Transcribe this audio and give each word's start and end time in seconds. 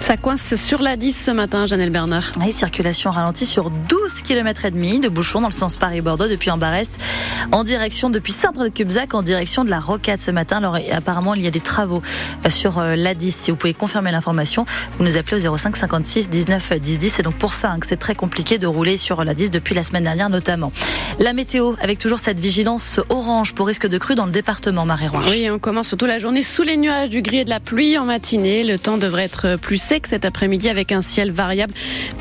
Ça 0.00 0.18
coince 0.18 0.54
sur 0.56 0.82
la 0.82 0.96
10 0.96 1.24
ce 1.24 1.30
matin, 1.30 1.64
Janelle 1.64 1.88
Bernard. 1.88 2.30
Et 2.46 2.52
circulation 2.52 3.10
ralentie 3.10 3.46
sur 3.46 3.70
12 3.70 4.20
km 4.20 4.66
et 4.66 4.70
demi 4.70 5.00
de 5.00 5.08
bouchons 5.08 5.40
dans 5.40 5.48
le 5.48 5.54
sens 5.54 5.76
Paris-Bordeaux 5.76 6.28
depuis 6.28 6.50
Ambarès 6.50 6.98
en 7.50 7.64
direction 7.64 8.10
depuis 8.10 8.34
Saint-Cubzac 8.34 9.14
en 9.14 9.22
direction 9.22 9.64
de 9.64 9.70
la 9.70 9.80
Rocade 9.80 10.20
ce 10.20 10.30
matin. 10.30 10.58
Alors 10.58 10.76
apparemment 10.92 11.32
il 11.32 11.40
y 11.40 11.46
a 11.46 11.50
des 11.50 11.60
travaux 11.60 12.02
euh, 12.44 12.50
sur 12.50 12.78
euh, 12.78 12.96
la 12.96 13.14
10. 13.14 13.34
Si 13.34 13.50
vous 13.50 13.56
pouvez 13.56 13.72
confirmer 13.72 14.12
l'information, 14.12 14.66
vous 14.98 15.04
nous 15.04 15.16
appelez 15.16 15.48
au 15.48 15.56
05 15.56 15.74
56 15.74 16.28
19 16.28 16.78
10 16.78 16.98
10. 16.98 17.08
C'est 17.08 17.22
donc 17.22 17.36
pour 17.36 17.54
ça 17.54 17.70
hein, 17.70 17.80
que 17.80 17.86
c'est 17.86 17.96
très 17.96 18.14
compliqué 18.14 18.58
de 18.58 18.66
rouler 18.66 18.98
sur 18.98 19.24
la 19.24 19.32
10 19.32 19.50
depuis 19.50 19.74
la 19.74 19.82
semaine 19.82 20.02
dernière 20.02 20.28
notamment. 20.28 20.70
La 21.22 21.34
météo 21.34 21.74
avec 21.82 21.98
toujours 21.98 22.18
cette 22.18 22.40
vigilance 22.40 22.98
orange 23.10 23.52
pour 23.52 23.66
risque 23.66 23.86
de 23.86 23.98
crue 23.98 24.14
dans 24.14 24.24
le 24.24 24.32
département 24.32 24.86
marais 24.86 25.10
Oui, 25.28 25.50
on 25.50 25.58
commence 25.58 25.88
surtout 25.88 26.06
la 26.06 26.18
journée 26.18 26.42
sous 26.42 26.62
les 26.62 26.78
nuages, 26.78 27.10
du 27.10 27.20
gris 27.20 27.40
et 27.40 27.44
de 27.44 27.50
la 27.50 27.60
pluie 27.60 27.98
en 27.98 28.06
matinée. 28.06 28.64
Le 28.64 28.78
temps 28.78 28.96
devrait 28.96 29.24
être 29.24 29.56
plus 29.56 29.76
sec 29.76 30.06
cet 30.06 30.24
après-midi 30.24 30.70
avec 30.70 30.92
un 30.92 31.02
ciel 31.02 31.30
variable 31.30 31.74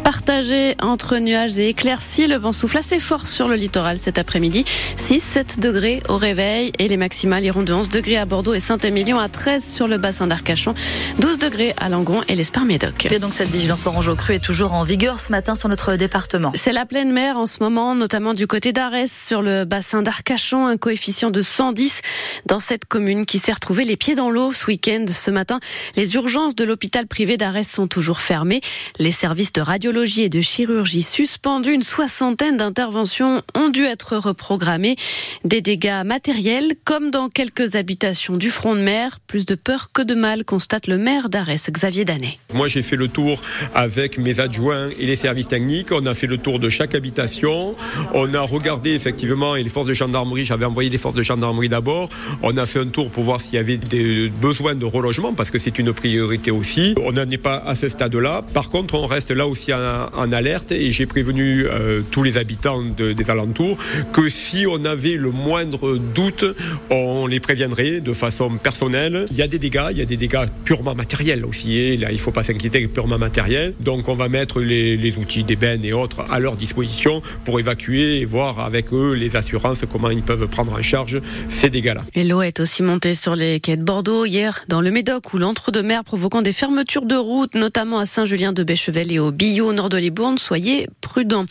partagé 0.04 0.76
entre 0.82 1.18
nuages 1.18 1.58
et 1.60 1.70
éclaircies. 1.70 2.28
Le 2.28 2.36
vent 2.36 2.52
souffle 2.52 2.78
assez 2.78 3.00
fort 3.00 3.26
sur 3.26 3.48
le 3.48 3.56
littoral 3.56 4.00
cet 4.00 4.18
après-midi. 4.18 4.66
6-7 4.98 5.62
degrés 5.62 6.04
au 6.10 6.18
réveil 6.18 6.74
et 6.78 6.90
les 6.90 6.98
maximales 6.98 7.46
iront 7.46 7.64
de 7.64 7.72
11 7.72 7.88
degrés 7.88 8.18
à 8.18 8.26
Bordeaux 8.26 8.54
et 8.54 8.60
Saint-Émilion 8.60 9.18
à 9.18 9.30
13 9.30 9.64
sur 9.64 9.88
le 9.88 9.98
bassin 9.98 10.28
d'Arcachon, 10.28 10.74
12 11.20 11.38
degrés 11.38 11.74
à 11.78 11.88
Langon 11.88 12.20
et 12.28 12.36
l'Esparmédoc. 12.36 13.08
Et 13.10 13.20
donc 13.20 13.34
cette 13.34 13.50
vigilance 13.50 13.88
orange 13.88 14.10
au 14.10 14.16
cru 14.16 14.34
est 14.34 14.44
toujours 14.44 14.74
en 14.74 14.84
vigueur 14.84 15.22
ce 15.22 15.32
matin 15.32 15.56
sur 15.56 15.70
notre 15.70 15.96
département. 15.96 16.52
C'est 16.54 16.74
la 16.74 16.86
pleine 16.86 17.14
mer 17.14 17.38
en 17.38 17.46
ce 17.46 17.60
moment, 17.62 17.96
notamment 17.96 18.34
du 18.34 18.46
côté 18.46 18.74
sur 19.08 19.42
le 19.42 19.66
bassin 19.66 20.02
d'Arcachon, 20.02 20.66
un 20.66 20.78
coefficient 20.78 21.30
de 21.30 21.42
110 21.42 22.02
dans 22.48 22.60
cette 22.60 22.86
commune 22.86 23.26
qui 23.26 23.38
s'est 23.38 23.52
retrouvée 23.52 23.86
les 23.86 23.96
pieds 23.96 24.16
dans 24.16 24.32
l'eau 24.32 24.52
ce 24.52 24.66
week-end. 24.66 25.06
Ce 25.10 25.30
matin, 25.30 25.60
les 25.96 26.16
urgences 26.16 26.56
de 26.56 26.64
l'hôpital 26.64 27.06
privé 27.06 27.38
d'Arès 27.38 27.70
sont 27.70 27.88
toujours 27.88 28.20
fermés. 28.20 28.62
Les 28.98 29.12
services 29.12 29.54
de 29.54 29.62
radiologie 29.62 30.24
et 30.24 30.30
de 30.30 30.42
chirurgie 30.42 31.04
suspendus, 31.04 31.74
une 31.74 31.84
soixantaine 31.84 32.58
d'interventions 32.58 33.44
ont 33.54 33.70
dû 33.70 33.84
être 33.84 34.18
reprogrammées. 34.18 34.96
Des 35.44 35.62
dégâts 35.62 36.04
matériels, 36.04 36.74
comme 36.84 37.12
dans 37.12 37.30
quelques 37.30 37.76
habitations 37.76 38.38
du 38.38 38.50
front 38.50 38.76
de 38.76 38.82
mer. 38.82 39.20
Plus 39.28 39.46
de 39.46 39.56
peur 39.56 39.92
que 39.94 40.02
de 40.02 40.16
mal, 40.16 40.46
constate 40.46 40.88
le 40.88 40.98
maire 40.98 41.30
d'Arès, 41.30 41.70
Xavier 41.70 42.06
Danet. 42.06 42.40
Moi, 42.54 42.68
j'ai 42.68 42.82
fait 42.82 42.96
le 42.96 43.08
tour 43.08 43.42
avec 43.76 44.18
mes 44.18 44.40
adjoints 44.40 44.90
et 44.98 45.06
les 45.06 45.16
services 45.16 45.48
techniques. 45.48 45.92
On 45.92 46.06
a 46.08 46.16
fait 46.16 46.28
le 46.28 46.38
tour 46.38 46.60
de 46.60 46.70
chaque 46.70 46.96
habitation. 46.96 47.76
On 48.14 48.34
a 48.34 48.42
regardé 48.42 48.79
effectivement, 48.86 49.56
et 49.56 49.64
les 49.64 49.70
forces 49.70 49.88
de 49.88 49.94
gendarmerie, 49.94 50.46
j'avais 50.46 50.66
envoyé 50.66 50.90
les 50.90 50.98
forces 50.98 51.16
de 51.16 51.24
gendarmerie 51.24 51.70
d'abord. 51.70 52.10
On 52.42 52.56
a 52.58 52.66
fait 52.66 52.80
un 52.80 52.88
tour 52.88 53.10
pour 53.10 53.24
voir 53.24 53.42
s'il 53.42 53.56
y 53.56 53.58
avait 53.58 53.78
des 53.78 54.30
besoins 54.30 54.76
de 54.76 54.86
relogement, 54.86 55.34
parce 55.34 55.52
que 55.52 55.60
c'est 55.60 55.78
une 55.80 55.94
priorité 55.94 56.52
aussi. 56.52 56.96
On 57.04 57.12
n'en 57.12 57.30
est 57.30 57.38
pas 57.38 57.58
à 57.58 57.76
ce 57.76 57.90
stade-là. 57.90 58.44
Par 58.54 58.70
contre, 58.70 58.96
on 58.96 59.06
reste 59.06 59.32
là 59.32 59.48
aussi 59.48 59.72
en, 59.74 60.32
alerte 60.32 60.72
et 60.72 60.92
j'ai 60.92 61.08
prévenu 61.08 61.66
euh, 61.66 62.02
tous 62.12 62.22
les 62.22 62.38
habitants 62.38 62.84
des 62.84 63.30
alentours 63.32 63.78
que 64.14 64.30
si 64.30 64.66
on 64.68 64.86
avait 64.86 65.16
le 65.16 65.32
moindre 65.32 65.98
doute, 65.98 66.46
on 66.92 67.26
les 67.26 67.40
préviendrait 67.40 68.00
de 68.00 68.14
façon 68.14 68.50
personnelle. 68.58 69.26
Il 69.32 69.38
y 69.38 69.42
a 69.42 69.48
des 69.48 69.60
dégâts, 69.60 69.88
il 69.92 69.98
y 69.98 70.02
a 70.02 70.06
des 70.06 70.18
dégâts 70.18 70.46
purement 70.64 70.94
matériels 70.96 71.46
aussi. 71.46 71.78
Et 71.78 71.98
là, 71.98 72.12
il 72.12 72.20
faut 72.20 72.32
pas 72.32 72.44
s'inquiéter, 72.44 72.88
purement 72.88 73.18
matériels. 73.18 73.74
Donc, 73.80 74.08
on 74.08 74.16
va 74.16 74.30
mettre 74.30 74.60
les, 74.60 74.98
les 74.98 75.16
outils 75.18 75.44
d'ébène 75.44 75.84
et 75.84 75.94
autres 75.94 76.24
à 76.30 76.40
leur 76.40 76.56
disposition 76.56 77.22
pour 77.46 77.60
évacuer 77.60 78.20
et 78.20 78.26
voir 78.26 78.59
avec 78.66 78.94
eux 78.94 79.14
les 79.14 79.36
assurances 79.36 79.84
comment 79.92 80.10
ils 80.10 80.24
peuvent 80.24 80.48
prendre 80.48 80.74
en 80.74 80.82
charge 80.82 81.22
ces 81.50 81.70
dégâts-là. 81.70 82.02
Et 82.16 82.24
l'eau 82.24 82.42
est 82.42 82.60
aussi 82.60 82.84
montée 82.84 83.16
sur 83.16 83.36
les 83.36 83.60
quais 83.60 83.78
de 83.78 83.84
Bordeaux 83.84 84.26
hier 84.26 84.66
dans 84.68 84.82
le 84.82 84.92
Médoc 84.92 85.34
ou 85.34 85.38
l'entre-deux-mer 85.38 86.04
provoquant 86.04 86.42
des 86.42 86.54
fermetures 86.54 87.06
de 87.06 87.16
routes 87.16 87.56
notamment 87.56 88.00
à 88.00 88.06
Saint-Julien-de-Béchevel 88.06 89.12
et 89.12 89.20
au 89.20 89.32
Billot, 89.32 89.74
nord 89.74 89.90
de 89.90 89.98
Libourne. 89.98 90.38
Soyez 90.38 90.88
prudents. 91.02 91.46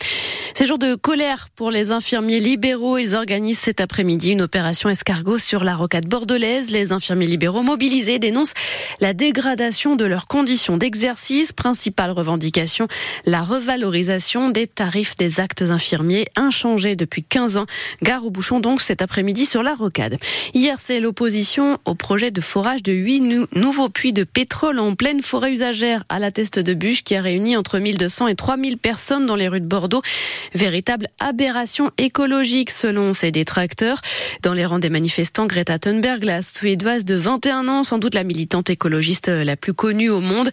Ces 0.53 0.65
jours 0.65 0.77
de 0.77 0.95
colère 0.95 1.47
pour 1.55 1.71
les 1.71 1.91
infirmiers 1.91 2.39
libéraux. 2.39 2.97
Ils 2.97 3.15
organisent 3.15 3.59
cet 3.59 3.81
après-midi 3.81 4.31
une 4.31 4.41
opération 4.41 4.89
escargot 4.89 5.37
sur 5.37 5.63
la 5.63 5.75
rocade 5.75 6.07
bordelaise. 6.07 6.71
Les 6.71 6.91
infirmiers 6.91 7.27
libéraux 7.27 7.61
mobilisés 7.61 8.19
dénoncent 8.19 8.53
la 8.99 9.13
dégradation 9.13 9.95
de 9.95 10.05
leurs 10.05 10.27
conditions 10.27 10.77
d'exercice. 10.77 11.53
Principale 11.53 12.11
revendication, 12.11 12.87
la 13.25 13.41
revalorisation 13.41 14.49
des 14.49 14.67
tarifs 14.67 15.15
des 15.15 15.39
actes 15.39 15.61
infirmiers 15.61 16.25
inchangés 16.35 16.95
depuis 16.99 17.23
15 17.23 17.57
ans. 17.57 17.65
Gare 18.03 18.25
au 18.25 18.29
bouchon 18.29 18.59
donc 18.59 18.81
cet 18.81 19.01
après-midi 19.01 19.45
sur 19.45 19.63
la 19.63 19.73
rocade. 19.73 20.17
Hier, 20.53 20.75
c'est 20.77 20.99
l'opposition 20.99 21.79
au 21.85 21.95
projet 21.95 22.29
de 22.29 22.41
forage 22.41 22.83
de 22.83 22.91
huit 22.91 23.21
nouveaux 23.55 23.89
puits 23.89 24.13
de 24.13 24.23
pétrole 24.23 24.79
en 24.79 24.93
pleine 24.95 25.21
forêt 25.21 25.51
usagère 25.51 26.03
à 26.09 26.19
la 26.19 26.31
Teste 26.31 26.59
de 26.59 26.73
Bûche 26.73 27.03
qui 27.03 27.15
a 27.15 27.21
réuni 27.21 27.57
entre 27.57 27.79
1200 27.79 28.27
et 28.27 28.35
3000 28.35 28.77
personnes 28.77 29.25
dans 29.25 29.35
les 29.35 29.47
rues 29.47 29.61
de 29.61 29.65
Bordeaux. 29.65 30.01
Véritable 30.53 31.07
aberration 31.19 31.91
écologique 31.97 32.69
selon 32.69 33.13
ses 33.13 33.31
détracteurs. 33.31 34.01
Dans 34.43 34.53
les 34.53 34.65
rangs 34.65 34.79
des 34.79 34.89
manifestants, 34.89 35.47
Greta 35.47 35.79
Thunberg, 35.79 36.23
la 36.23 36.41
suédoise 36.41 37.05
de 37.05 37.15
21 37.15 37.67
ans, 37.67 37.83
sans 37.83 37.97
doute 37.97 38.15
la 38.15 38.23
militante 38.23 38.69
écologiste 38.69 39.29
la 39.29 39.55
plus 39.55 39.73
connue 39.73 40.09
au 40.09 40.21
monde, 40.21 40.49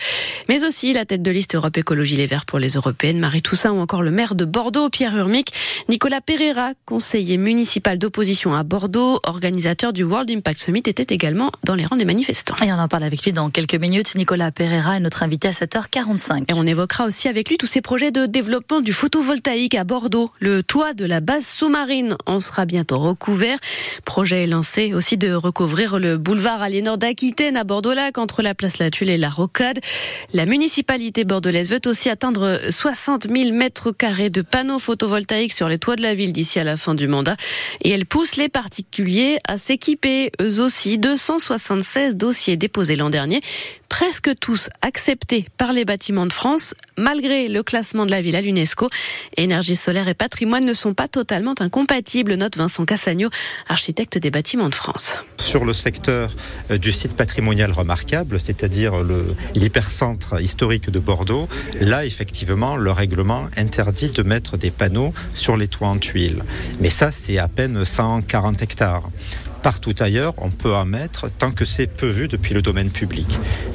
mais 0.49 0.65
aussi 0.65 0.93
la 0.93 1.05
tête 1.05 1.23
de 1.23 1.31
liste 1.31 1.55
Europe 1.55 1.77
Écologie 1.77 2.17
Les 2.17 2.27
Verts 2.27 2.47
pour 2.47 2.59
les 2.59 2.71
Européennes, 2.71 3.19
Marie 3.19 3.43
Toussaint 3.43 3.73
ou 3.73 3.79
encore 3.79 4.03
le 4.03 4.11
maire 4.11 4.35
de 4.35 4.45
Bordeaux, 4.45 4.89
Pierre 4.89 5.17
Urmic, 5.17 5.53
Nicolas 5.89 6.21
Pereira, 6.37 6.75
conseiller 6.85 7.39
municipal 7.39 7.99
d'opposition 7.99 8.53
à 8.53 8.63
Bordeaux, 8.63 9.21
organisateur 9.23 9.95
du 9.95 10.05
World 10.05 10.31
Impact 10.31 10.61
Summit, 10.61 10.83
était 10.85 11.15
également 11.15 11.51
dans 11.65 11.75
les 11.75 11.87
rangs 11.87 11.97
des 11.97 12.05
manifestants. 12.05 12.55
Et 12.63 12.71
on 12.71 12.79
en 12.79 12.89
parle 12.89 13.05
avec 13.05 13.23
lui 13.25 13.33
dans 13.33 13.49
quelques 13.49 13.77
minutes. 13.77 14.15
Nicolas 14.17 14.53
Pereira 14.53 14.99
est 14.99 15.01
notre 15.01 15.23
invité 15.23 15.49
à 15.49 15.53
7h45. 15.53 16.51
Et 16.51 16.55
on 16.55 16.67
évoquera 16.67 17.07
aussi 17.07 17.29
avec 17.29 17.49
lui 17.49 17.57
tous 17.57 17.65
ces 17.65 17.81
projets 17.81 18.11
de 18.11 18.27
développement 18.27 18.83
du 18.83 18.93
photovoltaïque 18.93 19.77
à 19.77 19.85
Bordeaux. 19.85 20.31
Le 20.39 20.63
toit 20.63 20.93
de 20.93 21.07
la 21.07 21.21
base 21.21 21.47
sous-marine 21.47 22.19
en 22.27 22.41
sera 22.41 22.67
bientôt 22.67 22.99
recouvert. 22.99 23.57
Projet 24.05 24.47
lancé 24.47 24.93
aussi 24.93 25.17
de 25.17 25.33
recouvrir 25.33 25.99
le 25.99 26.19
boulevard 26.19 26.61
Aliénor 26.61 26.99
d'Aquitaine 26.99 27.57
à 27.57 27.65
Bordeaux-Lac 27.65 28.19
entre 28.19 28.43
la 28.43 28.55
place 28.55 28.77
Latule 28.77 29.09
et 29.09 29.17
la 29.17 29.31
Rocade. 29.31 29.81
La 30.35 30.45
municipalité 30.45 31.25
bordelaise 31.25 31.71
veut 31.71 31.81
aussi 31.87 32.11
atteindre 32.11 32.61
60 32.69 33.27
000 33.35 33.53
mètres 33.53 33.91
carrés 33.91 34.29
de 34.29 34.43
panneaux 34.43 34.79
photovoltaïques 34.79 35.55
sur 35.55 35.71
les 35.71 35.79
toits 35.79 35.97
de 35.97 36.03
la 36.03 36.15
ville 36.15 36.26
d'ici 36.33 36.59
à 36.59 36.65
la 36.65 36.77
fin 36.77 36.95
du 36.95 37.09
mandat. 37.09 37.37
Et 37.83 37.91
elle 37.91 38.07
pousse 38.07 38.37
les 38.37 38.49
particuliers 38.49 39.39
à 39.47 39.59
s'équiper. 39.59 40.31
Eux 40.41 40.61
aussi, 40.61 40.99
276 40.99 42.17
dossiers 42.17 42.57
déposés 42.57 42.97
l'an 42.97 43.11
dernier 43.11 43.41
presque 43.89 44.31
tous 44.39 44.69
acceptés 44.83 45.47
par 45.59 45.73
les 45.73 45.85
bâtiments 45.85 46.27
de 46.27 46.33
France, 46.33 46.75
malgré 46.97 47.49
le 47.49 47.63
classement 47.63 48.07
de 48.07 48.11
la 48.11 48.21
ville 48.21 48.37
à 48.37 48.41
l'UNESCO. 48.41 48.89
Énergie 49.37 49.77
solaire 49.77 50.09
et 50.09 50.15
patrimoine 50.15 50.65
ne 50.65 50.73
sont 50.73 50.95
pas 50.95 51.09
totalement 51.09 51.55
incompatibles, 51.61 52.35
note 52.35 52.57
Vincent 52.57 52.85
Cassagno, 52.85 53.29
architecte 53.69 54.19
des 54.19 54.31
bâtiments 54.31 54.69
de 54.69 54.75
France. 54.75 55.17
Sur 55.39 55.65
le 55.65 55.73
secteur 55.73 56.31
euh, 56.71 56.79
du 56.79 56.93
site 56.93 57.13
patrimonial 57.13 57.73
remarquable, 57.73 58.39
c'est-à-dire 58.41 58.95
l'hypercentre 59.55 60.41
historique 60.41 60.91
de 60.91 60.99
Bordeaux, 60.99 61.49
là, 61.81 62.05
effectivement, 62.05 62.77
le 62.77 62.91
règlement 62.91 63.47
interdit 63.57 64.11
de 64.11 64.23
mettre 64.23 64.57
des 64.57 64.71
panneaux 64.71 65.13
sur 65.35 65.57
les 65.57 65.69
toits 65.69 65.89
en 65.89 65.99
tuiles. 65.99 66.43
Mais 66.81 66.91
ça, 66.91 67.13
c'est 67.13 67.39
à 67.39 67.49
peine 67.49 67.85
140 67.85 68.63
hectares. 68.63 69.11
Partout 69.67 69.97
ailleurs, 69.99 70.35
on 70.39 70.51
peut 70.51 70.73
en 70.73 70.85
mettre 70.85 71.29
tant 71.29 71.51
que 71.51 71.65
c'est 71.65 71.89
peu 71.89 72.07
vu 72.07 72.29
depuis 72.29 72.55
le 72.55 72.63
domaine 72.63 72.89
public. 72.89 73.27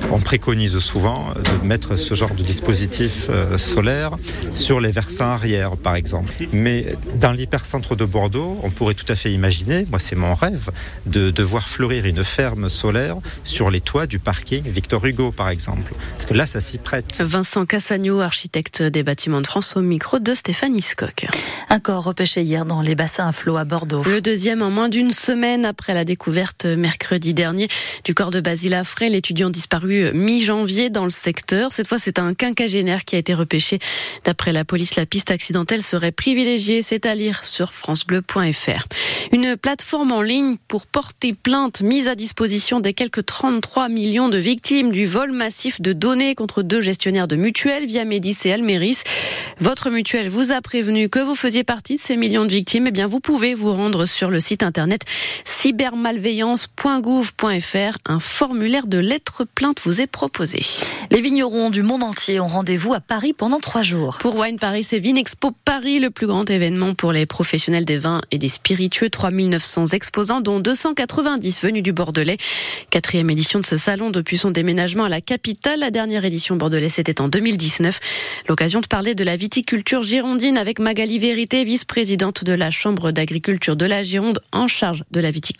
On 0.09 0.21
préconise 0.21 0.79
souvent 0.79 1.33
de 1.35 1.67
mettre 1.67 1.97
ce 1.97 2.15
genre 2.15 2.33
de 2.33 2.43
dispositif 2.43 3.27
euh, 3.29 3.57
solaire 3.57 4.11
sur 4.55 4.79
les 4.79 4.91
versants 4.91 5.25
arrière, 5.25 5.75
par 5.75 5.95
exemple. 5.95 6.31
Mais 6.53 6.95
dans 7.15 7.33
l'hypercentre 7.33 7.97
de 7.97 8.05
Bordeaux, 8.05 8.57
on 8.63 8.69
pourrait 8.69 8.93
tout 8.93 9.05
à 9.09 9.17
fait 9.17 9.33
imaginer, 9.33 9.85
moi 9.89 9.99
c'est 9.99 10.15
mon 10.15 10.33
rêve, 10.33 10.69
de, 11.07 11.29
de 11.29 11.43
voir 11.43 11.67
fleurir 11.67 12.05
une 12.05 12.23
ferme 12.23 12.69
solaire 12.69 13.17
sur 13.43 13.69
les 13.69 13.81
toits 13.81 14.07
du 14.07 14.17
parking 14.17 14.63
Victor 14.63 15.05
Hugo, 15.05 15.33
par 15.33 15.49
exemple. 15.49 15.91
Parce 16.13 16.25
que 16.25 16.33
là, 16.33 16.45
ça 16.45 16.61
s'y 16.61 16.77
prête. 16.77 17.19
Vincent 17.19 17.65
Cassagno, 17.65 18.21
architecte 18.21 18.81
des 18.81 19.03
bâtiments 19.03 19.41
de 19.41 19.47
France, 19.47 19.75
au 19.75 19.81
micro 19.81 20.19
de 20.19 20.33
Stéphanie 20.35 20.79
Scott. 20.79 21.25
Un 21.69 21.79
corps 21.81 22.05
repêché 22.05 22.43
hier 22.43 22.63
dans 22.63 22.81
les 22.81 22.95
bassins 22.95 23.27
à 23.27 23.33
flot 23.33 23.57
à 23.57 23.65
Bordeaux. 23.65 24.03
Le 24.05 24.21
deuxième 24.21 24.61
en 24.61 24.69
moins 24.69 24.87
d'une 24.87 25.11
semaine 25.11 25.65
après 25.65 25.80
après 25.81 25.95
la 25.95 26.05
découverte 26.05 26.65
mercredi 26.65 27.33
dernier 27.33 27.67
du 28.03 28.13
corps 28.13 28.29
de 28.29 28.39
Basile 28.39 28.75
Affray, 28.75 29.09
l'étudiant 29.09 29.49
disparu 29.49 30.11
mi-janvier 30.13 30.91
dans 30.91 31.05
le 31.05 31.09
secteur. 31.09 31.71
Cette 31.71 31.87
fois, 31.87 31.97
c'est 31.97 32.19
un 32.19 32.35
quinquagénaire 32.35 33.03
qui 33.03 33.15
a 33.15 33.17
été 33.17 33.33
repêché. 33.33 33.79
D'après 34.23 34.53
la 34.53 34.63
police, 34.63 34.95
la 34.95 35.07
piste 35.07 35.31
accidentelle 35.31 35.81
serait 35.81 36.11
privilégiée. 36.11 36.83
C'est 36.83 37.07
à 37.07 37.15
lire 37.15 37.43
sur 37.43 37.73
francebleu.fr. 37.73 38.85
Une 39.31 39.57
plateforme 39.57 40.11
en 40.11 40.21
ligne 40.21 40.57
pour 40.67 40.85
porter 40.85 41.33
plainte 41.33 41.81
mise 41.81 42.07
à 42.07 42.13
disposition 42.13 42.79
des 42.79 42.93
quelques 42.93 43.25
33 43.25 43.89
millions 43.89 44.29
de 44.29 44.37
victimes 44.37 44.91
du 44.91 45.07
vol 45.07 45.31
massif 45.31 45.81
de 45.81 45.93
données 45.93 46.35
contre 46.35 46.61
deux 46.61 46.81
gestionnaires 46.81 47.27
de 47.27 47.37
mutuelles 47.37 47.87
via 47.87 48.05
Médis 48.05 48.37
et 48.45 48.53
Almeris. 48.53 48.99
Votre 49.59 49.89
mutuelle 49.89 50.29
vous 50.29 50.51
a 50.51 50.61
prévenu 50.61 51.09
que 51.09 51.19
vous 51.19 51.33
faisiez 51.35 51.63
partie 51.63 51.95
de 51.95 52.01
ces 52.01 52.17
millions 52.17 52.45
de 52.45 52.51
victimes. 52.51 52.85
Eh 52.87 52.91
bien, 52.91 53.07
vous 53.07 53.19
pouvez 53.19 53.55
vous 53.55 53.73
rendre 53.73 54.05
sur 54.05 54.29
le 54.29 54.39
site 54.39 54.61
internet 54.61 55.01
cybermalveillance.gouv.fr. 55.71 57.97
Un 58.05 58.19
formulaire 58.19 58.87
de 58.87 58.97
lettres 58.97 59.45
plainte 59.45 59.79
vous 59.83 60.01
est 60.01 60.07
proposé. 60.07 60.59
Les 61.11 61.21
vignerons 61.21 61.69
du 61.69 61.81
monde 61.81 62.03
entier 62.03 62.41
ont 62.41 62.47
rendez-vous 62.47 62.93
à 62.93 62.99
Paris 62.99 63.31
pendant 63.31 63.59
trois 63.59 63.83
jours. 63.83 64.17
Pour 64.17 64.35
Wine 64.35 64.59
Paris, 64.59 64.83
c'est 64.83 64.99
Vinexpo 64.99 65.51
Paris, 65.63 65.99
le 65.99 66.09
plus 66.09 66.27
grand 66.27 66.49
événement 66.49 66.93
pour 66.93 67.13
les 67.13 67.25
professionnels 67.25 67.85
des 67.85 67.97
vins 67.97 68.19
et 68.31 68.37
des 68.37 68.49
spiritueux. 68.49 69.09
3900 69.09 69.87
exposants, 69.87 70.41
dont 70.41 70.59
290 70.59 71.61
venus 71.61 71.83
du 71.83 71.93
Bordelais. 71.93 72.37
Quatrième 72.89 73.29
édition 73.29 73.59
de 73.59 73.65
ce 73.65 73.77
salon 73.77 74.09
depuis 74.09 74.37
son 74.37 74.51
déménagement 74.51 75.05
à 75.05 75.09
la 75.09 75.21
capitale. 75.21 75.79
La 75.79 75.91
dernière 75.91 76.25
édition 76.25 76.57
Bordelais, 76.57 76.89
c'était 76.89 77.21
en 77.21 77.29
2019. 77.29 77.99
L'occasion 78.49 78.81
de 78.81 78.87
parler 78.87 79.15
de 79.15 79.23
la 79.23 79.37
viticulture 79.37 80.03
girondine 80.03 80.57
avec 80.57 80.79
Magali 80.79 81.17
Vérité, 81.19 81.63
vice-présidente 81.63 82.43
de 82.43 82.51
la 82.51 82.71
Chambre 82.71 83.11
d'agriculture 83.11 83.77
de 83.77 83.85
la 83.85 84.03
Gironde 84.03 84.41
en 84.51 84.67
charge 84.67 85.05
de 85.11 85.21
la 85.21 85.31
viticulture. 85.31 85.50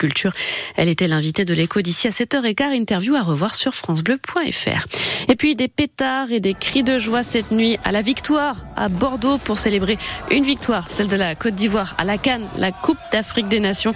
Elle 0.76 0.88
était 0.88 1.08
l'invitée 1.08 1.44
de 1.44 1.54
l'écho 1.54 1.80
d'ici 1.80 2.08
à 2.08 2.10
7h15. 2.10 2.72
Interview 2.72 3.14
à 3.14 3.22
revoir 3.22 3.54
sur 3.54 3.74
francebleu.fr. 3.74 4.86
Et 5.28 5.36
puis 5.36 5.54
des 5.54 5.68
pétards 5.68 6.32
et 6.32 6.40
des 6.40 6.54
cris 6.54 6.82
de 6.82 6.98
joie 6.98 7.22
cette 7.22 7.50
nuit 7.50 7.78
à 7.84 7.92
la 7.92 8.02
victoire 8.02 8.56
à 8.76 8.88
Bordeaux 8.88 9.38
pour 9.38 9.58
célébrer 9.58 9.98
une 10.30 10.44
victoire, 10.44 10.90
celle 10.90 11.08
de 11.08 11.16
la 11.16 11.34
Côte 11.34 11.54
d'Ivoire 11.54 11.94
à 11.98 12.04
la 12.04 12.18
Cannes, 12.18 12.46
la 12.58 12.72
Coupe 12.72 12.98
d'Afrique 13.12 13.48
des 13.48 13.60
Nations. 13.60 13.94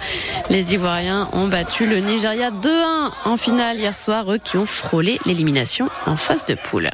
Les 0.49 0.73
Ivoiriens 0.73 1.29
ont 1.33 1.47
battu 1.47 1.85
le 1.85 1.97
Nigeria 1.97 2.51
2-1 2.51 3.11
en 3.25 3.37
finale 3.37 3.77
hier 3.77 3.95
soir, 3.95 4.31
eux 4.31 4.37
qui 4.37 4.57
ont 4.57 4.65
frôlé 4.65 5.19
l'élimination 5.25 5.89
en 6.05 6.15
phase 6.15 6.45
de 6.45 6.55
poule. 6.55 6.89